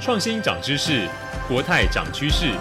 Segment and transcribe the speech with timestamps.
[0.00, 1.06] 创新涨知识，
[1.46, 2.54] 国泰涨趋势。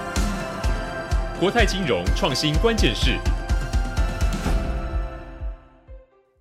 [1.39, 3.17] 国泰金融创新关键是。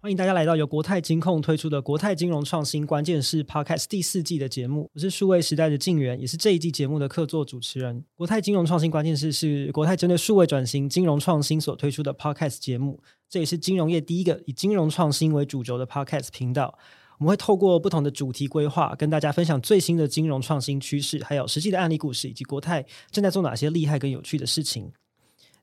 [0.00, 4.90] 欢迎大家来到由国泰金控推出的《国泰金融创新关键是》Podcast 第四季的节目。
[4.92, 8.04] 我是数位时代的敬原，也是这一季节目的客座主持人。
[8.16, 16.76] 国泰金融创新关键是是国泰针对数位转型、金融创新所推出的 Podcast 节目，这也是金融业第一个以金融创新为主轴的 Podcast 频道。
[17.18, 24.90] 我们会透过不同的主题规划，跟大家分享最新的金融创新趋势，还有实际的案例故事，以及国泰正在做哪些厉害跟有趣的事情。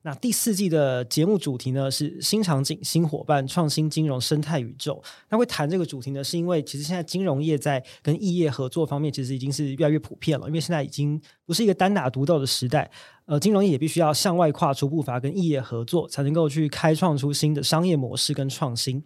[0.02, 5.02] 那第四季的节目主题呢，是新场景、新伙伴、创新金融生态宇宙。
[5.30, 10.46] 那会谈这个主题呢，是因为其实现在金融业在跟异业合作方面，其实已经是越来越普遍了。
[10.46, 12.92] 因为现在已经不是一个单打独斗的时代，
[13.26, 19.04] 呃，金融业也必须要向外跨出步伐，跟异业合作，才能够去开创出新的商业模式跟创新。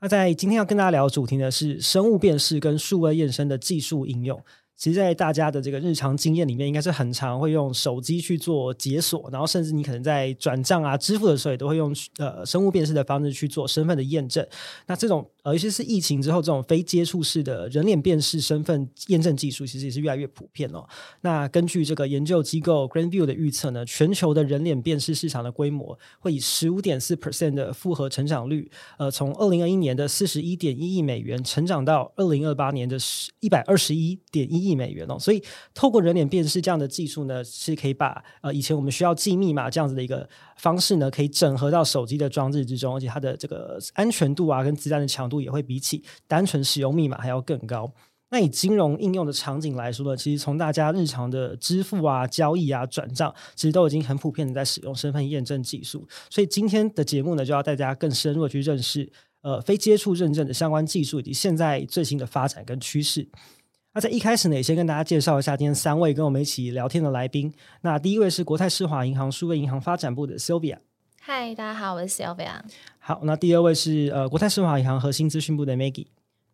[0.00, 4.42] 那在今天要跟大家聊的主题呢，是生物辨识跟数位验身的技术应用。
[4.76, 14.46] 其实，在大家的这个日常经验里面，应该是很常会用手机去做解锁，然后甚至你可能在转账啊、支付的时候，也都会用呃生物辨识的方式去做身份的验证。
[14.86, 20.86] 那这种呃，尤其是疫情之后，这种非接触式的人脸辨识身份验证技术，其实也是越来越普遍哦。
[21.22, 35.42] 那根据这个研究机构 Grand View 的预测呢，全球的人脸辨识市场的规模会以十五点四 percent 的复合成长率，呃，从二零二一年的四十一点一亿美元成长到二零二八年的十一百二十一点一亿美元哦，所以
[35.74, 47.92] 透过人脸辨识这样的技术呢，是可以把呃以前我们需要记密码这样子的一个方式呢，可以整合到手机的装置之中，而且它的这个安全度啊，跟子弹的强度也会比起单纯使用密码还要更高。
[48.28, 56.04] 那以金融应用的场景来说呢，其实从大家日常的支付啊、交易啊、转账，其实都已经很普遍的在使用身份验证技术。
[56.28, 59.08] 所以今天的节目呢，就要带大家更深入的去认识
[59.42, 63.28] 呃非接触认证的相关技术，以及现在最新的发展跟趋势。
[63.96, 67.50] 那在一开始呢，也先跟大家介绍一下今天三位跟我们一起聊天的来宾。
[67.80, 70.76] 那第一位是国泰世华银行数位银行发展部的 Sylvia。
[71.18, 72.60] 嗨，大家好，我是 Sylvia。
[72.98, 76.08] 好，那第二位是呃国泰世华银行核心资讯部的 Maggie。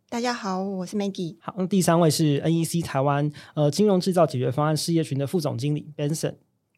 [0.09, 1.35] 大家好，我是 Maggie。
[1.41, 6.35] 好，那第三位是 NEC 台湾呃金融制造解决方案事业群的副总经理 Benson。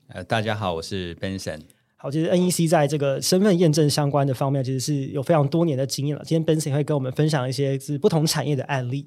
[0.09, 1.61] 呃，大家好，我是 Benson。
[1.97, 6.23] 好，其实 NEC 在这个身份验证相关的方面，其实是有非常多年的经验了。
[6.25, 9.07] 今天 Benson 会跟我们分享一些是不同产业的案例。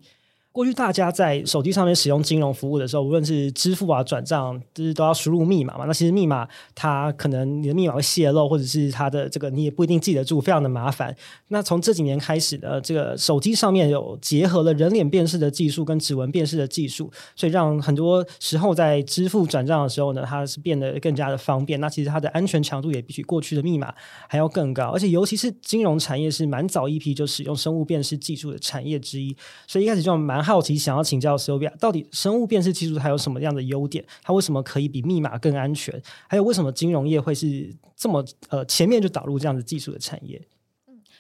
[0.58, 5.86] 过去大家在手机上面使用金融服务的时候，无论是支付啊、转账，就是都要输入密码嘛。
[5.86, 11.16] 那其实密码它可能你的密码会泄露，或者是它的这个你也不一定记得住，非常的麻烦。
[11.50, 21.80] 那从这几年开始呢，这个手机上面有结合了人脸辨识的技术跟指纹辨识的技术，所以让很多时候在支付转账的时候呢，它是变得更加的方便。
[21.80, 23.94] 那其实它的安全强度也比起过去的密码
[24.28, 29.38] 还要更高，而且尤其是金融产业是蛮早一批就使用生物辨识技术的产业之一，
[29.68, 30.47] 所以一开始就蛮。
[30.48, 34.04] 好奇想要请教 Sylvia，到底生物辨识技术它有什么样的优点？
[34.24, 36.02] 它为什么可以比密码更安全？
[36.28, 40.42] 还有为什么金融业会是这么呃前面就导入这样的技术的产业？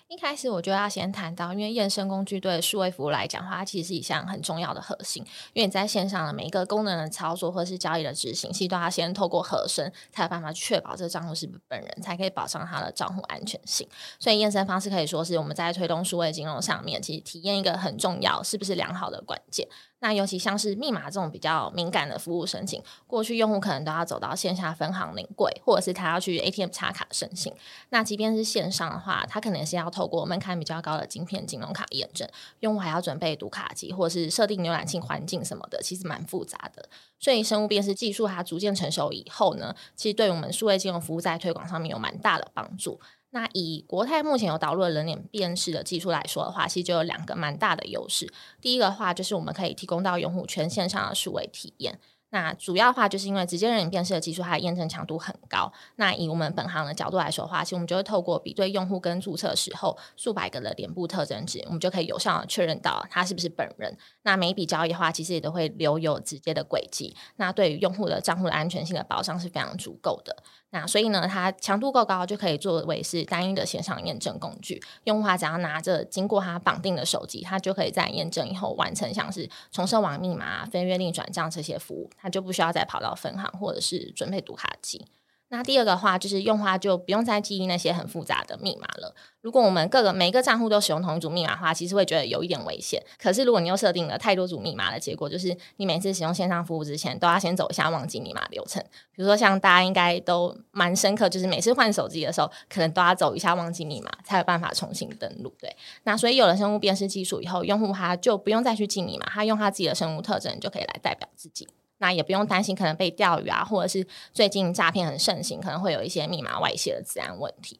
[0.09, 5.21] 一开始我就要先谈到，因为验身工具对数位服务来讲的话，它其实是一项很重要的核心。
[5.51, 13.85] 因为你在线上的每一个功能的操作或是交易的执行，其实都要先透过核身，才有办法确保这个账户是本人，才可以保障他的账户安全性。
[14.17, 19.67] 所以验身方式可以说是我们在推动数位金融上面，其实体验一个很重要，是不是良好的关键。
[19.99, 27.51] 那尤其像是密码这种比较敏感的服务申请，过去用户可能都要走到线下分行领柜，或者是他要去 ATM 插卡申请。
[27.89, 36.87] 那即便是线上的话，他可能是要透过门槛比较高的晶片金融卡验证，用户还要准备读卡机，或者是设定浏览器环境什么的，其实蛮复杂的。
[37.19, 42.99] 所以生物辨识技术它逐渐成熟以后呢，其实对我们数位金融服务在推广上面有蛮大的帮助。
[43.29, 48.31] 那以国泰目前有导入的人脸辨识的技术来说的话，其实就有两个蛮大的优势。
[48.61, 51.99] 第一个的话，就是我们可以提供到用户全线上的数位体验。
[52.29, 55.71] 那主要的话，就是因为直接人脸辨识的技术，它的验证强度很高。
[55.95, 63.97] 那以我们本行的角度来说的话，其实我们就会透过比对用户跟注册时候数百个的脸部特征值，我们就可以有效的确认到他是不是本人。
[64.23, 67.15] 那每一笔交易的话，其实也都会留有直接的轨迹。
[67.37, 70.43] 那对于用户的账户的安全性的保障是非常足够的。
[70.69, 74.83] 那所以呢，它强度够高，就可以作为是单一的线上验证工具。
[75.05, 85.05] 用户他只要拿着经过它绑定的手机，它就可以在验证以后完成像是重设网密码、分约令转账这些服务，它就不需要再跑到分行或者是准备读卡机。
[85.49, 89.15] 那第二个话就是用户就不用再记忆那些很复杂的密码了。
[89.41, 93.01] 如果我们各个每一个账户都使用同一组密码的话，其实会觉得有一点危险。
[93.17, 98.83] 可是如果你又设定了太多组密码的结果，就是你每次使用线上服务之前，都要先走一下忘记密码流程。
[99.15, 105.53] 比如说像大家应该都蛮深刻，就是每次换手机的时候，可能都要走一下忘记密码，才有办法重新登录。
[105.61, 105.73] 对，
[106.03, 111.69] 那所以有了生物辨识技术以后，用户他就不用再去记密码，他用他自己的生物特征就可以来代表自己。
[111.99, 117.79] 那也不用担心可能被钓鱼啊，或者是最近诈骗很盛行，可能会有一些密码外泄的治安问题。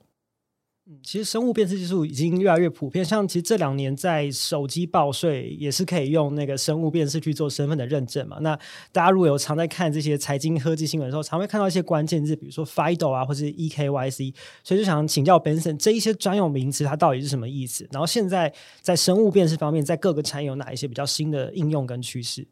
[0.90, 8.38] 嗯，其实生物辨识技术已经越来越普遍，像其实这两年在手机报税也是可以用那个生物辨识去做身份的认证嘛。
[8.40, 8.58] 那
[8.94, 17.86] 大家如果有常在看这些财经科技新闻的时候，常会看到一些关键字，比如说 FIDO 啊，或是 eKYC，所以就想请教 Benson 这一些专有名词它到底是什么意思？
[17.92, 22.48] 然后现在在生物辨识方面，在各个产业有哪一些比较新的应用跟趋势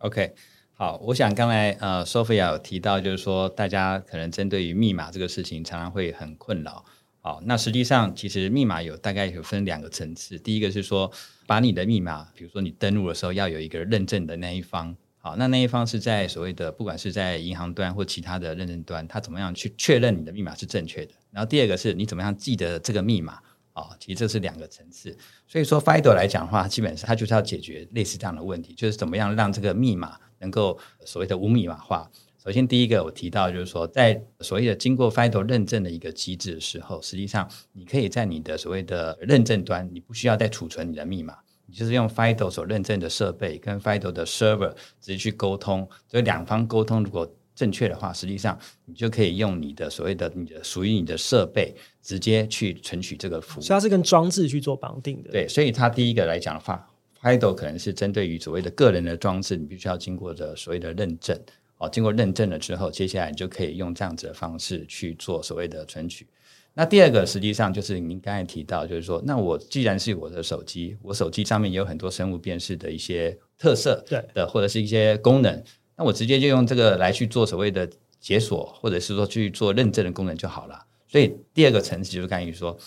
[0.00, 0.34] ？OK。
[0.74, 6.84] 好，我想刚才呃，Sophia 有提到，就是说大家可能针对于密码这个事情，常常会很困扰。
[7.20, 10.38] 好，那实际上其实密码有大概有分两个层次。
[10.38, 11.12] 第一个是说，
[11.46, 14.96] 把你的密码，比如说你登录的时候要有一个认证的那一方。
[15.18, 21.12] 好，那那一方是在所谓的不管是在银行端或其他的认证端，他怎么样去确认你的密码是正确的。
[21.30, 23.38] 然后第二个是你怎么样记得这个密码。
[23.74, 25.16] 啊，其实这是两个层次。
[25.46, 30.18] 所以说，FIDO 来讲的话，基本上它就是要解决类似这样的问题，就是怎么样让这个密码。
[30.42, 32.10] 能够所谓的无密码化。
[32.44, 41.36] 首先，第一个我提到就是说，在所谓的经过 FIDO 认证的一个机制的时候，实际上你可以在你的所谓的认证端，你不需要再储存你的密码，
[41.66, 45.88] 你就是用 FIDO 所认证的设备跟 FIDO 的 server 直接去沟通。
[46.08, 51.72] 所以两方沟通如果正确的话，实际上你就可以用你的所谓的你的属于你的设备
[52.02, 53.62] 直接去存取这个服务。
[53.62, 55.30] 所以它是跟装置去做绑定的。
[55.30, 56.88] 对，所以它第一个来讲的话。
[57.22, 61.38] FIDO 可能是针对于所谓的个人的装置，你必须要经过的所谓的认证。
[61.78, 66.26] 哦，经过认证了之后，接下来你就可以用这样子的方式去做所谓的存取。
[66.74, 75.62] 那第二个，实际上就是您刚才提到，就是说，那我既然是我的手机，我手机上面也有很多生物辨识的一些特色，对的，或者是一些功能，
[75.96, 77.88] 那我直接就用这个来去做所谓的
[78.20, 80.86] 解锁，或者是说去做认证的功能就好了。
[81.08, 82.78] 所以第二个层次就是关于说，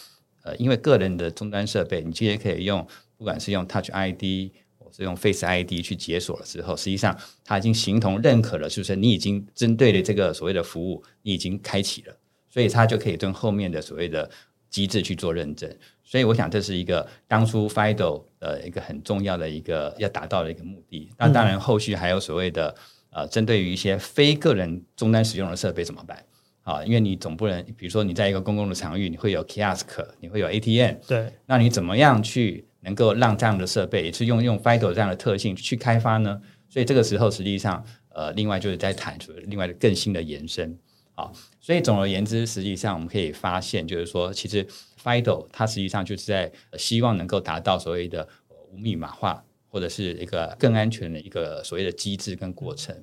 [0.44, 2.86] 呃，因为个人的终端设备，你直接可以用。
[3.18, 8.96] 不管是用 Touch ID 或是用 Face ID 去解锁了之后，实际上它已经形同认可了，是不是？
[8.96, 12.16] 你已经针对了这个所谓的服务，你已经开启了，
[12.50, 14.30] 所以它就可以跟后面的所谓的
[14.70, 15.70] 机制去做认证。
[16.04, 21.10] 所以我想这是一个当初 FIDO 的一个很重要的一个要达到的一个目的。
[21.18, 22.76] 那当然后续还有所谓的
[23.10, 26.24] 呃，针对于一些非个人终端使用的设备怎么办？
[26.66, 32.66] 啊，因为你总不能，比如说你在一个公共的场域，你会有 Kiosk，你会有 ATM，对，那你怎么样去？
[32.86, 36.40] 能够让这样的设备也是用用 FIDO 这样的特性去开发呢？
[36.70, 40.78] 所以这个时候实际上，呃，另外就是在谈出另外的更新的延伸
[41.16, 41.32] 啊。
[41.60, 44.64] 所以总而言之，实际上我们可以发现，就是说，其实
[45.04, 52.96] FIDO 它实际上就是在希望能够达到所谓的无密码化，或者是一个更安全的一个所谓的机制跟过程。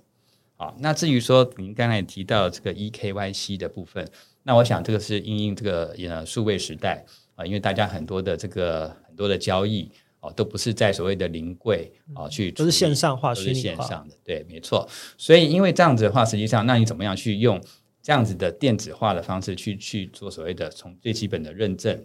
[0.63, 4.09] 啊，那至于说您刚才提到这个 eKYC 的部分，
[4.43, 7.05] 那我想这个是因应这个呃数位时代
[7.35, 8.97] 啊，因为大家很多的这个。
[9.13, 14.89] 很多的交易哦，都不是在所谓的临柜啊去，都是线上化，都是线上的，对，没错。
[15.19, 17.61] 所以因为这样子的话，实际上，那你怎么样去用
[18.01, 22.03] 这样子的电子化的方式去去做所谓的从最基本的认证，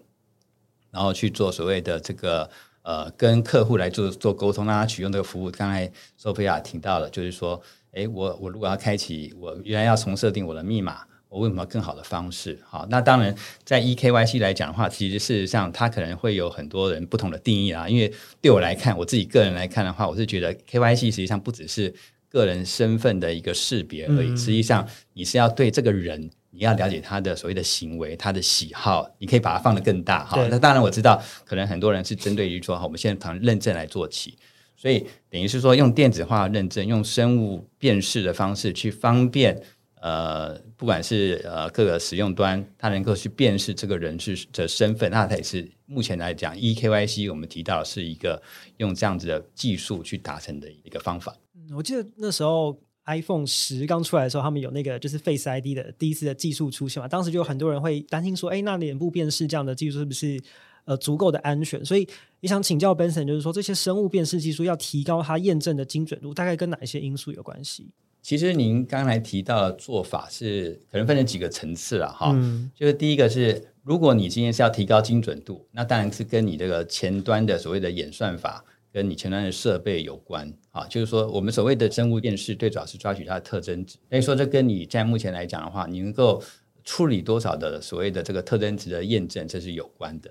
[0.91, 2.49] 然后去做所谓的这个
[2.81, 5.49] 呃跟客户来做做沟通，让他取用这个服务。
[5.49, 5.89] 刚才
[6.21, 7.61] Sophia 提到了，就是说，
[7.97, 11.01] 诶，我我如果要开启，我原来要重设定我的密码。
[11.29, 12.57] 我为什么更好的方式？
[12.63, 13.35] 好，那当然，
[13.65, 17.89] 在 eKYC 来讲的话，其实事实上它可能会有很多人不同的定义啊。
[17.89, 18.09] 因为
[18.39, 21.93] 对我来看，我自己个人来看的话，我是觉得 KYC 实际上不只是
[22.29, 24.29] 个人身份的一个识别而已。
[24.29, 30.23] 嗯、实际上，你是要对这个人，你要了解他的所谓的行为、他的喜好，你可以把它放得更大。
[30.23, 34.37] 哈，那当然我知道，可能很多人是针对于说，哈，我们现在从认证来做起，
[34.77, 39.61] 所以等于是说用电子化认证，用生物辨识的方式去方便。
[39.99, 48.39] 呃，不管是呃各个使用端，它能够去辨识这个人是的身份，那它也是目前来讲，eKYC 我们提到是一个
[48.77, 51.35] 用这样子的技术去达成的一个方法。
[51.75, 60.39] 我记得那时候 iPhone 十刚出来的时候，他们有那个就是 Face ID 的第一次的技术出现嘛，当时就有很多人会担心说，哎，那脸部辨识这样的技术是不是
[60.87, 61.85] 呃足够的安全？
[61.85, 62.07] 所以
[62.39, 67.87] 也想请教 Benson，就是说这些生物辨识技术要提高它验证的精准度，大概跟哪一些因素有关系？
[68.23, 83.97] 其实您刚才提到的做法是可能分成几个层次了哈，嗯、就是第一个是，如果你今天是要提高精准度，那当然是跟你这个前端的所谓的演算法跟你前端的设备有关啊，就是说我们所谓的生物辨识，最主要是抓取它的特征值。
[84.09, 86.43] 所以说，这跟你在目前来讲的话，你能够
[86.83, 90.29] 处理多少的所谓的这个特征值的验证，这是有关的。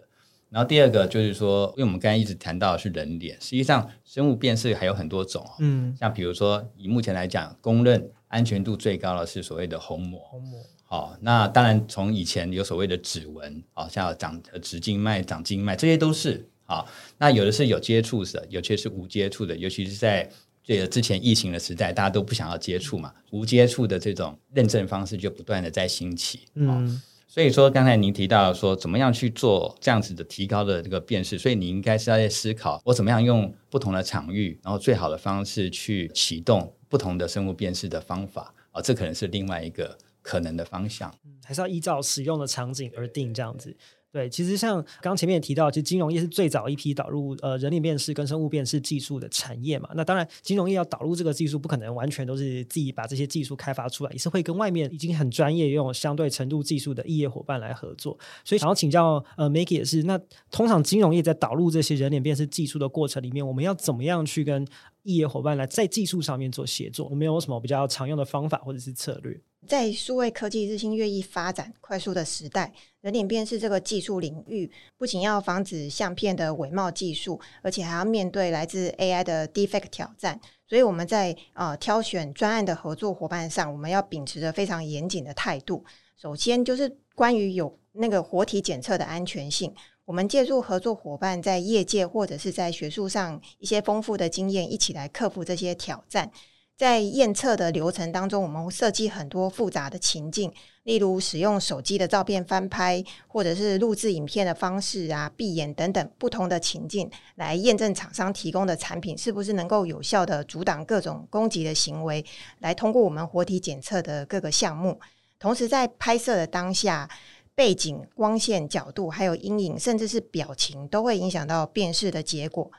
[0.50, 10.61] 然后第二个就是说，因为我们刚才一直谈到的是人脸，实际上生物辨识还有很多种哦，嗯，像比如说以目前来讲，公认安全度最高的是所谓的虹膜，虹膜。
[10.88, 16.49] 好，那当然从以前有所谓的指纹，好像长指静脉、长静脉，这些都是。
[16.65, 16.88] 好，
[17.19, 20.29] 那有的是有接触的，有些是无接触的，尤其是在
[20.62, 26.41] 这个之前疫情的时代，大家都不想要接触嘛，无接触的这种认证方式就不断的在兴起。
[26.55, 41.12] 嗯，所以说刚才您提到说，怎么样去做这样子的提高的这个辨识，所以你应该是要在思考，我怎么样用不同的场域，然后最好的方式去启动不同的生物辨识的方法啊，这可能是另外一个可能的方向。
[41.45, 43.76] 还是要依照使用的场景而定，这样子。
[44.17, 49.91] 对，其实像刚前面也提到，其实金融业是最早一批导入呃人脸辨识跟生物辨识技术的产业嘛。
[49.95, 58.19] 那当然，金融业要导入这个技术，不可能完全都是自己把这些技术开发出来，也是会跟外面已经很专业、拥有相对程度技术的异业伙伴来合作。
[58.43, 60.19] 所以想要请教呃 Maggie 也是，那
[60.51, 64.67] 通常金融业在导入这些人脸辨识技术的过程里面，我们要怎么样去跟
[65.03, 67.07] 异业伙伴来在技术上面做协作？
[67.11, 69.39] 我们有什么比较常用的方法或者是策略？
[69.67, 80.41] 在数位科技日新月异发展快速的时代，人脸辨识这个技术领域，不仅要防止相片的伪冒技术，而且还要面对来自 AI 的 defect 挑战。
[80.69, 85.85] 所以我们在呃挑选专案的合作伙伴上，我们要秉持着非常严谨的态度。
[86.17, 96.31] 首先就是关于有那个活体检测的安全性，我们借助合作伙伴在业界或者是在学术上一些丰富的经验，一起来克服这些挑战。
[96.76, 100.52] 在验测的流程当中，我们设计很多复杂的情境，
[100.83, 112.23] 例如使用手机的照片翻拍，或者是录制影片的方式啊，闭眼等等不同的情境，来验证厂商提供的产品是不是能够有效地阻挡各种攻击的行为，
[112.59, 115.00] 来通过我们活体检测的各个项目。
[115.38, 117.09] 同时，在拍摄的当下，
[117.54, 122.71] 背景、光线、角度，还有阴影，甚至是表情，都会影响到辨识的结果。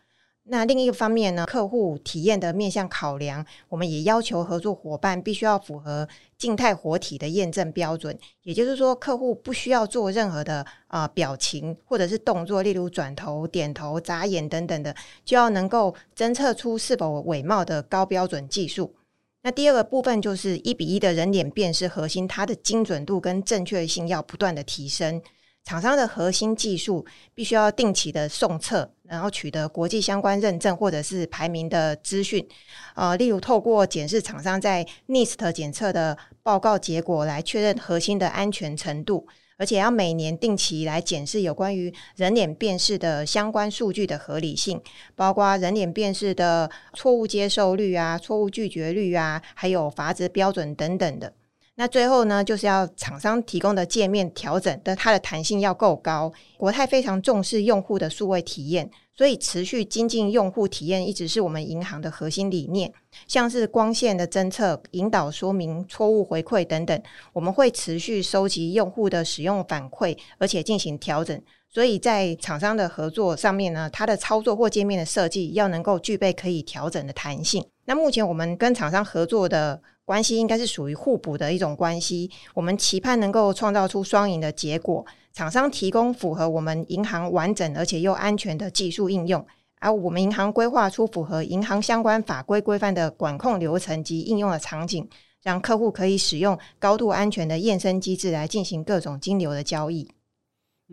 [0.49, 8.17] 那另一个方面呢，客户体验的面向考量，我们也要求合作伙伴必须要符合静态活体的验证标准。
[8.43, 18.95] 也就是说，客户不需要做任何的啊、表情或者是动作，例如转头、点头、眨眼等等的，就要能够侦测出是否伪冒的高标准技术。
[19.43, 25.21] 那第二个部分就是一比一的人脸辨识核心，它的精准度跟正确性要不断的提升。
[25.67, 27.05] 厂商的核心技术
[27.35, 32.47] 必须要定期的送测，然后取得国际相关认证或者是排名的资讯。
[32.95, 44.81] 呃，例如透过检视厂商在 NIST 检测的报告结果来确认核心的安全程度，而且要每年定期来检视有关于人脸辨识的相关数据的合理性，
[45.17, 51.33] 包括人脸辨识的错误接受率啊、错误拒绝率啊，还有阀值标准等等的。
[51.79, 56.33] 那最后呢，就是要厂商提供的界面调整的它的弹性要够高。
[56.57, 62.91] 国泰非常重视用户的数位体验，所以持续精进用户体验一直是我们银行的核心理念。
[63.27, 66.99] 像是光线的侦测、引导说明、错误回馈等等，
[67.31, 71.39] 我们会持续收集用户的使用反馈，而且进行调整。
[71.77, 77.63] 所以在厂商的合作上面呢，它的操作或界面的设计要能够具备可以调整的弹性。
[77.85, 85.05] 那目前我们跟厂商合作的关系应该是属于互补的一种关系，我们期盼能够创造出双赢的结果。
[85.33, 89.45] 厂商提供符合我们银行完整而且又安全的技术应用，
[89.79, 95.07] 而我们银行规划出符合银行相关法规规范的管控流程及应用的场景，
[95.43, 100.09] 让客户可以使用高度安全的验身机制来进行各种金流的交易。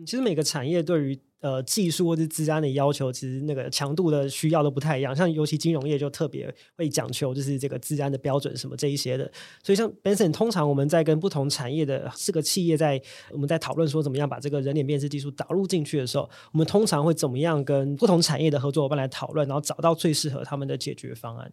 [0.05, 5.15] 其实每个产业对于呃，技术或者资安的要求，其实那个强度的需要都不太一样。
[5.15, 9.31] 像尤其金融业就特别会讲求，就是这个资安的标准什么这一些的。
[9.61, 12.99] 所以像 Benson，通常我们在跟不同产业的四个企业在
[13.29, 21.51] 我们在讨论说怎么样把这个人脸辨识技术导入进去的时候，我们通常会怎么样跟不同产业的合作伙伴来讨论，然后找到最适合他们的解决方案。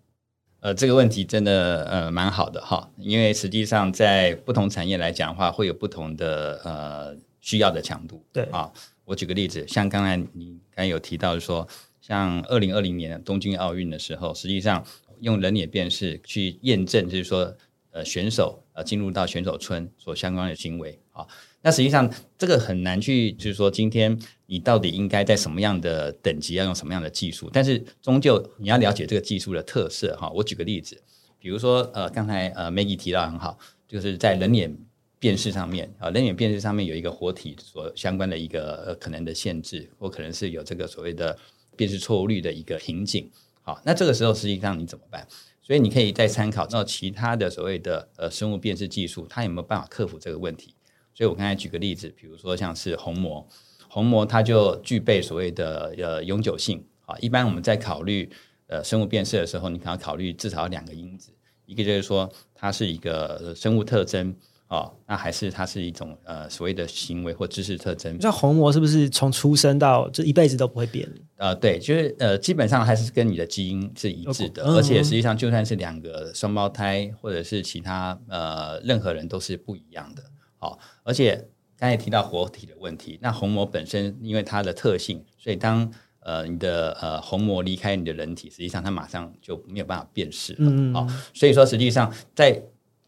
[0.61, 8.25] 呃，这个问题真的呃蛮好的哈，因为实际上在不同产业来讲的话，会有不同的呃需要的强度。
[8.33, 8.73] 对啊。
[9.05, 11.67] 我举个例子，像刚才你刚才有提到说，
[12.01, 14.83] 像二零二零年东京奥运的时候，实际上
[15.21, 17.53] 用人脸辨识去验证，就是说，
[17.91, 21.27] 呃，选手呃进入到选手村所相关的行为啊，
[21.63, 22.09] 那实际上
[22.39, 30.31] 这个很难去，就是说今天你到底应该在什么样的等级，要用什么样的技术，但是终究你要了解这个技术的特色哈。
[30.31, 31.03] 我举个例子，
[31.41, 33.59] 比如说呃，刚才呃 Maggie 提到很好，
[33.89, 34.79] 就是在人脸。
[35.23, 41.39] 辨识上面啊，人脸辨识上面有一个活体所相关的一个可能的限制，或可能是有这个所谓的
[41.77, 43.31] 辨识错误率的一个瓶颈。
[43.63, 45.25] 好，那这个时候实际上你怎么办？
[45.63, 50.75] 所以你可以再参考到其他的所谓的呃生物辨识技术，它有没有办法克服这个问题？
[51.15, 53.47] 所以我刚才举个例子，比如说像是虹膜，
[53.89, 57.17] 虹膜它就具备所谓的呃永久性啊。
[57.21, 58.29] 一般我们在考虑
[58.67, 61.31] 呃生物辨识的时候，你可能要考虑至少两个因子，
[61.65, 64.35] 一个就是说它是一个生物特征。
[64.73, 68.19] 哦，那还是它是一种呃所谓的行为或知识特征。
[68.19, 71.07] 像虹膜是不是从出生到这一辈子都不会变？
[71.37, 80.23] 呃，对，就是呃基本上还是跟你的基因是一致的，嗯、而且实际上就算是两个双胞胎或者是其他呃任何人都是不一样的。
[80.57, 90.59] 好、哦，而且刚才提到活体的问题，那虹膜本身因为它的特性，所以当呃你的呃虹膜离开你的人体，实际上它马上就没有办法辨识了。
[90.61, 92.63] 嗯，好、哦，所以说实际上在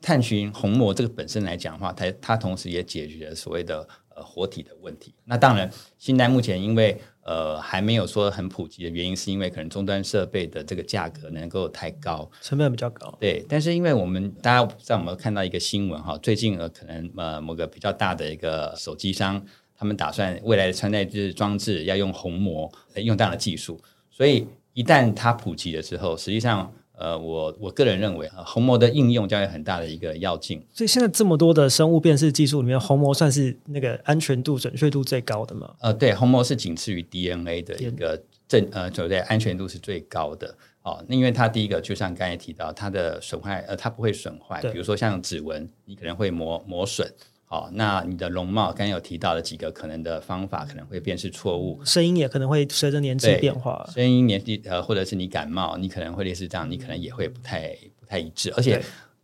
[0.05, 5.15] 探寻虹膜这个本身来讲的话，它它同时也解决了所谓的呃活体的问题。
[5.25, 13.17] 那当然，现在目前因为呃还没有说很普及的原因，是因为可能终端设备的这个价格能够太高，成本比较高。
[13.19, 19.43] 对，但是因为我们大家在我们看到一个新闻哈，最近呃可能呃某个比较大的一个手机商，
[19.75, 23.81] 他们打算未来的穿戴式装置要用虹膜来用这样的技术，
[24.11, 26.71] 所以一旦它普及的时候，实际上。
[26.97, 30.65] 呃，我我个人认为啊，虹膜的应用将有很大的一个要进。
[30.73, 35.75] 所以现在这么多的生物辨识技术里面，虹膜算是那个安全度、准确度最高的吗？
[35.81, 40.55] 呃，对，虹膜是仅次于 DNA 的一个正呃，对对，安全度是最高的。
[40.83, 44.61] 哦，那因为它第一个，就像刚才提到，它的损坏呃，它不会损坏。
[44.71, 47.11] 比如说像指纹，你可能会磨磨损。
[47.55, 53.89] 哦，那你的容貌刚刚有提到的几个可能的方法，可能会辨识错误，声音也可能会随着年纪变化。
[53.95, 57.69] 声音年纪呃，或者是你感冒，你可能会类似这样，你可能也会不太
[58.01, 58.53] 不太一致。
[58.57, 58.83] 而且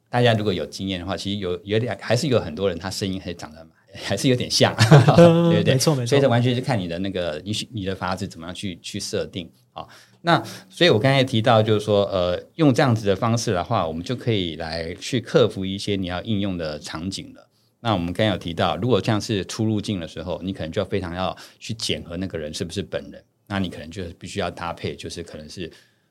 [0.08, 4.72] 大家如果有经验的话，其实有有点还是有很多人他声音还长得还是有点像，
[5.16, 5.74] 对不对？
[5.74, 6.06] 没错没错。
[6.06, 9.84] 所以这完全是看你的那个你你的法子怎么样去去设定啊。
[10.22, 17.48] 那所以我刚才提到就是说，呃，用这样子的方式的话，我们就可以来去克服一些你要应用的场景了。
[17.80, 25.70] 那我们刚才有提到，如果像是出入境的时候，你可能就非常要去检核那个人是不是本人，那你可能就必须要搭配，就是可能是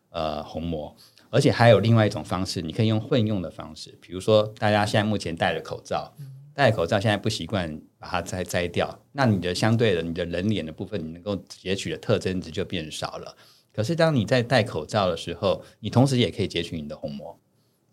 [0.09, 0.95] 呃虹膜，
[1.29, 6.11] 而且还有另外一种方式，你可以用混用的方式，比如说大家现在目前戴着口罩，
[6.55, 13.35] 戴口罩现在不习惯把它摘摘掉，那你的相对的你的人脸的部分，你能够截取的特征值就变少了。
[13.71, 17.39] 可是当你在戴口罩的时候，你同时也可以截取你的虹膜。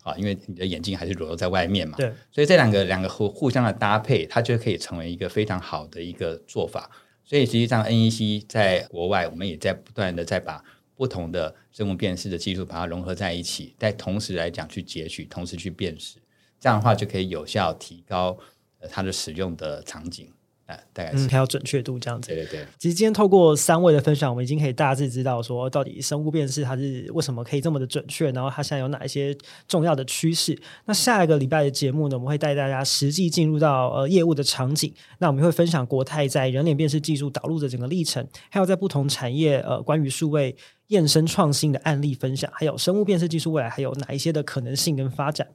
[0.07, 6.89] 啊，因为你的眼睛还是裸露在外面嘛，对，所以这两个两个互互相的搭配，它就可以成为一个非常好的一个做法。
[7.25, 10.63] 所以实际上，NEC 在国外，我们也在不断的在把
[10.95, 16.15] 不同的生物辨识的技术把它融合在一起，在同时来讲去截取，同时去辨识，
[16.59, 18.37] 这样的话就可以有效提高
[18.79, 20.31] 呃它的使用的场景。
[20.67, 22.27] 啊，大概是嗯，还有准确度这样子。
[22.27, 22.67] 对对对。
[22.77, 29.35] 其实今天透过三位的分享，我们已经可以大致知道说，到底生物辨识它是为什么可以这么的准确，然后它现在有哪一些
[29.67, 30.57] 重要的趋势。
[30.85, 34.93] 那下一个礼拜的节目呢，我们会带大家实际进入到呃业务的场景。
[35.19, 40.55] 那我们会分享国泰在人脸辨识技术导入的整个历程，还有在不同产业呃关于数位
[40.87, 45.47] 验生创新的案例分享，还有生物辨识技术未来还有哪一些的可能性跟发展。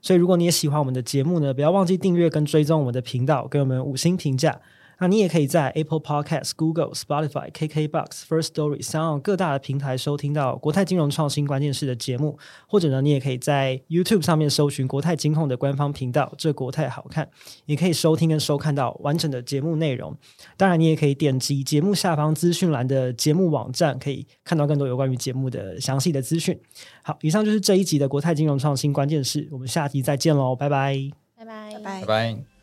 [0.00, 4.60] 所以，如果你也喜欢我们的节目呢，不要忘记订阅跟追踪我们的频道，给我们五星评价。
[5.00, 17.28] 那你也可以在 Apple Podcast、Google、Spotify、KKBox、First Story Sound 各大的平台收听到国泰金融创新关键式的节目，或者呢，你也可以在 YouTube 上面搜寻国泰金控的官方频道，这国泰好看，
[17.66, 20.16] 也可以收听跟收看到完整的节目内容。
[20.56, 26.58] 当然，你也可以点击节目下方资讯栏的节目网站，可以看到更多有关于节目的详细的资讯。
[27.02, 30.96] 好，以上就是这一集的国泰金融创新关键式，我们下集再见喽，拜拜，
[31.36, 32.57] 拜拜，拜拜。